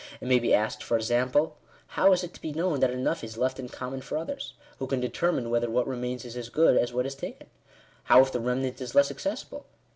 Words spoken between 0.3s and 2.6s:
be asked, for example— How is it to be